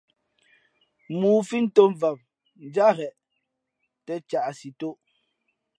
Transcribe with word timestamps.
̀mōō 1.17 1.39
fi, 1.47 1.57
ntōm 1.65 1.91
vam 2.01 2.17
njáʼ 2.67 2.91
gheʼ 2.97 3.13
tᾱ 4.05 4.13
caʼsi 4.29 4.69
tōʼ. 4.79 4.95